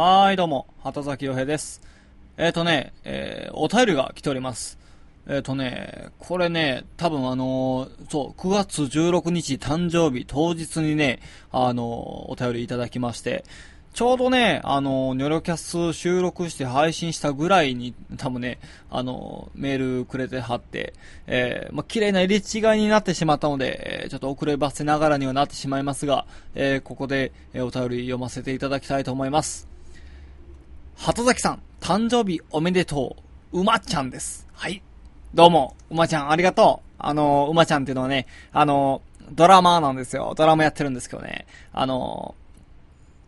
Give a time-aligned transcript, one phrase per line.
[0.00, 1.82] はい、どうも、畑崎洋平です。
[2.36, 4.78] えっ、ー、とね、えー、お便りが来ております。
[5.26, 11.18] えっ、ー、とね、これね、多分あのーそう、9月16日誕生日当日にね、
[11.50, 13.44] あのお便りいただきまして、
[13.92, 18.60] ちょうどね、あのニョロキャス収録して配信したぐらいに、多分ね、
[18.92, 20.94] あのメールくれてはって、
[21.26, 26.24] えー、まあ、綺麗な入れ違いになってしまったので、えちょっと遅ればせながらにはなってしまいますが、
[26.54, 29.67] えーここで、えお便り読ませていただきたいと思います。
[30.98, 33.16] 鳩崎さん、誕生日おめでと
[33.52, 33.60] う。
[33.60, 34.48] うまちゃんです。
[34.52, 34.82] はい。
[35.32, 36.92] どうも、うまちゃんありがとう。
[36.98, 40.34] あの、うまちゃんっていうのはね、あの、ドラマーなんですよ。
[40.36, 41.46] ドラマやってるんですけどね。
[41.72, 42.34] あの、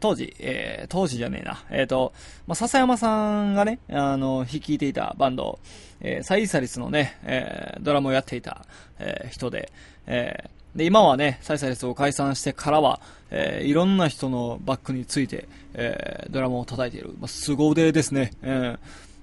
[0.00, 1.64] 当時、えー、当時じゃねえな。
[1.70, 2.12] えっ、と、
[2.48, 5.60] まあ、笹山さんがね、あの、率いていたバンド、
[6.00, 8.66] えー、サイサリスのね、えー、ドラムをやっていた、
[8.98, 9.70] えー人で、
[10.06, 17.14] えー、で、今はね、サイサリスを解散してからは、えー、いろんな人のバックについて、えー、ドラムを叩いている。
[17.18, 18.32] まあ、凄腕ですね。
[18.42, 18.78] えー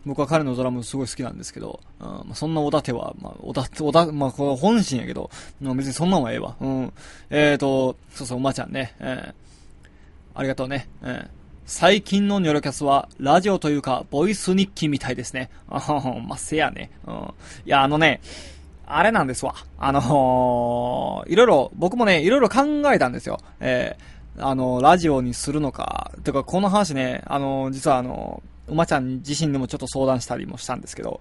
[0.05, 6.55] 僕は彼のドラムすごい好きなんですけど、うんまあ、そんなおだては、まあ、おだ、おだ、まあ、これ本心やけど、まあ別にそんなんはええわ。
[6.62, 6.94] うん。
[7.30, 8.96] えーと、そうそう、馬ちゃんね。
[9.02, 9.48] えー
[10.34, 10.88] ありがとうね。
[11.02, 11.30] うん。
[11.66, 15.49] 最近のニョロキャスは、ラジオというか、ボイス日記みたいですね。
[15.68, 16.91] あははまあ、せやね。
[17.08, 17.16] うん。
[17.16, 17.21] い
[17.66, 18.21] や、あのね、
[18.86, 19.55] あれなんですわ。
[19.80, 20.04] あのー
[21.30, 23.40] いろいろ、僕もね、いろいろ考えたんですよ。
[23.60, 31.20] えーあの、ラジオにするのか、てか、この話ね、あの、実はあの、馬ちゃん自身でもちょっと相談したりもしたんですけど、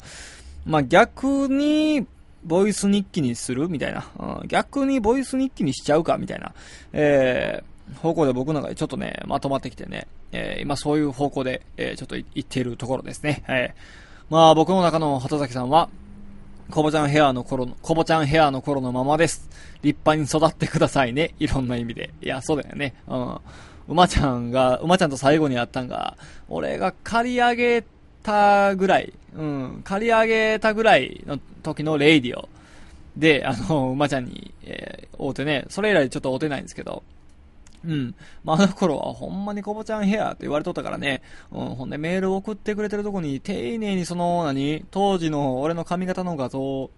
[0.67, 2.07] まあ、逆に、
[2.45, 3.69] ボイス日記にする？
[3.69, 4.49] みたいな、うん。
[4.49, 6.19] 逆にボイス日記にしちゃうか？
[6.19, 6.53] みたいな。
[6.93, 13.43] えー、方向で僕の中でちょっとね、まとまってきてね、えー、今そういう方向で、えー、ちょっと言っているところですね。
[13.49, 15.89] えー、まあ僕の中の畑崎さんは、
[16.71, 19.49] コボちゃんヘアの頃の、コボちゃんヘアの頃のままです。
[19.83, 21.35] 立派に育ってくださいね。
[21.39, 22.11] いろんな意味で。
[22.21, 22.95] いや、そうだよね。
[23.07, 23.39] うん。
[23.89, 26.17] 馬ちゃんが、馬ちゃんと最後に会ったんが、
[26.49, 27.85] 俺が借り上げ
[28.23, 32.49] たぐらい、うん、借り上げたぐらいの時のレイディオ。
[33.17, 37.05] で、あの、馬ちゃんに、えー、会うてね、それ以来ちょっと会うてないんですけど、
[37.85, 38.15] うん。
[38.45, 41.23] まあ、あの頃はほんまにコボちゃんヘアって言われとったからね。
[41.53, 41.67] うん。
[41.75, 46.91] ほんでメール送ってくれてるとこに丁寧にその、何当時の俺の髪型の画像を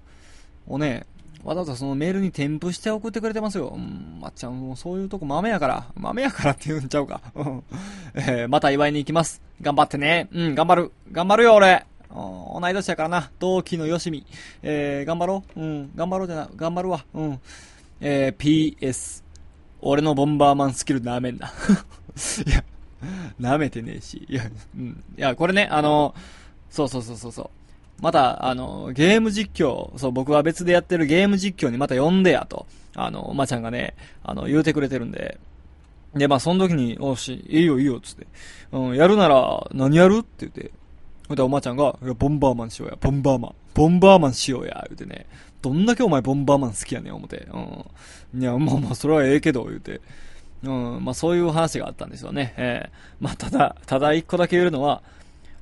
[0.78, 1.06] ね、
[1.44, 3.68] わざわざそのメールに添付して送ってくれてますよ。
[3.74, 4.18] うん。
[4.20, 5.86] まっちゃんもうそういうとこ豆やから。
[5.94, 7.20] 豆やからって言うんちゃうか。
[7.34, 7.62] うん。
[8.14, 9.40] えーまた祝いに行きます。
[9.60, 10.28] 頑張ってね。
[10.32, 10.92] うん、頑張る。
[11.12, 11.84] 頑張るよ、俺。
[12.10, 13.30] うん同い年やからな。
[13.38, 14.26] 同期のよしみ。
[14.62, 15.60] えー、頑張ろう。
[15.60, 16.48] うん、頑張ろうじゃな。
[16.56, 17.04] 頑張るわ。
[17.14, 17.40] うん。
[18.00, 19.27] えー、PS。
[19.80, 21.48] 俺のボンバーマンスキル舐めんな。
[22.46, 22.64] いや、
[23.40, 24.26] 舐めてねえし。
[24.28, 24.44] いや、
[24.76, 25.02] うん。
[25.16, 26.14] いや、これね、あの、
[26.70, 27.50] そうそうそうそうそう。
[28.00, 35.38] また、あの、ゲーム実況、そう、僕は別でやってるゲーム実況にまた呼んでやと、あの、まちゃんがね、あの、言うてくれてるんで、
[36.14, 38.26] で、まあ、その時に、おし、いいよいいよ、つって、
[38.72, 40.18] うん、やるなら、何やる？
[40.18, 40.70] って言って、
[41.28, 43.54] ほんで、おまちゃんが、ボンバーマンしようや、ボンバーマン。
[43.74, 45.26] ボンバーマンしようや、言うてね。
[45.60, 47.46] どんだけお前ボンバーマン好きやねん、思って。
[47.52, 48.42] うん。
[48.42, 50.00] いや、まあまあ、それはええけど、言うて。
[50.62, 52.54] うん、まあそういう話があったんですよね。
[52.56, 55.02] ええまあただ、ただ一個だけ言えるのは、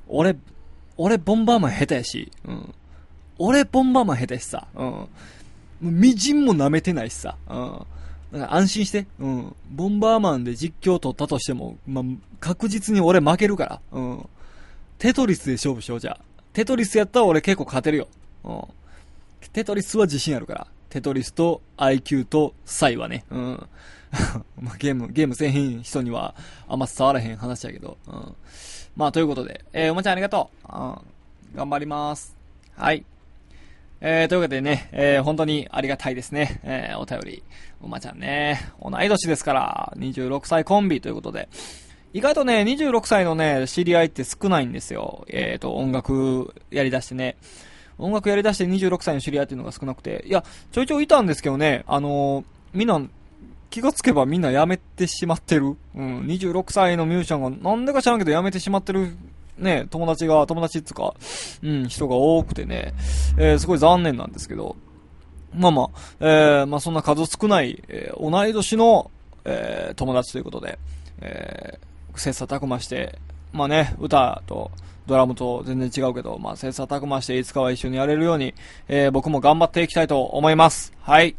[0.07, 0.35] 俺、
[0.97, 2.73] 俺ボンバーマン下手やし、うん。
[3.37, 4.81] 俺ボンバーマン下手しさ、うん。
[4.81, 5.09] も
[5.83, 7.85] うみじんも舐めてないしさ、うん。
[8.31, 9.55] だから安心して、うん。
[9.69, 12.03] ボンバーマンで実況取ったとしても、まあ、
[12.39, 14.29] 確実に俺負けるから、うん。
[14.97, 16.19] テトリスで勝負しよう、じゃあ。
[16.53, 18.07] テトリスやったら俺結構勝てるよ。
[18.43, 18.63] うん。
[19.53, 20.67] テトリスは自信あるから。
[20.89, 23.23] テトリスと IQ とサイはね。
[23.29, 23.67] うん。
[24.79, 26.33] ゲーム、ゲームせえへん人には
[26.67, 27.97] あんま伝わらへん話やけど。
[28.07, 28.35] うん。
[28.95, 29.63] まあ、ということで。
[29.73, 30.75] えー、おまちゃんありがとう。
[30.75, 30.97] うん。
[31.55, 32.35] 頑張ります。
[32.75, 33.05] はい。
[34.01, 36.59] えー、というわけでね、えー、本当にありがたいですね。
[36.63, 37.43] えー、お便り。
[37.81, 41.47] おまちゃんね、同い年ですから、26歳コンビということで。
[42.17, 45.23] 意外とね、26歳のね、知り合いって少ないんですよ。
[45.29, 47.37] えっ、と、音楽やり出してね。
[47.99, 50.25] 音楽やり出して26歳の知り合いっていうのが少なくて。
[50.25, 52.99] いや、ちょいちょいいたんですけどね、あのーみんな、
[53.69, 55.75] 気がつけばみんな辞めてしまってる。
[55.93, 59.15] うん、26歳のミュージシャンがなんでか知らんけど辞めてしまってる、
[59.59, 61.13] ね、友達が、友達っつか、
[61.61, 62.95] うん、人が多くてね、
[63.37, 64.75] えーすごい残念なんですけど。
[65.53, 65.89] まあまあ、
[66.19, 69.11] えーまあそんな数少ない、えー同い年の、
[69.45, 70.79] え友達ということで、
[71.21, 71.77] え
[72.19, 73.19] 切磋琢磨して、
[73.53, 74.71] まあね、歌と
[75.07, 78.53] ドラムと全然違うけど、まあ切磋琢磨していつかは一緒にやれるように、
[78.87, 80.93] えー僕も頑張っていきたいと思います。
[81.01, 81.35] はい。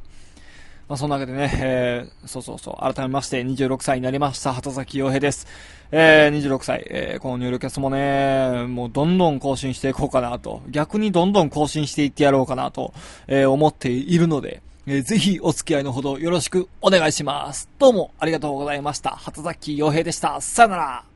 [0.89, 5.47] まあ、そんなわけでね、えー、そうそうそう、改めまして26歳になりました、畑崎洋平です。
[5.91, 12.95] えー、26歳、えー、このニュールキャスもね、もうどんどん更新していこうかなと、逆にどんどん更新していってやろうかなと、
[13.27, 17.69] えー、思っているので、えーぜひお付き合いのほどよろしくお願いします。
[17.79, 19.11] どうもありがとうございました。
[19.11, 20.40] 畑崎洋平でした。
[20.40, 21.07] さよなら。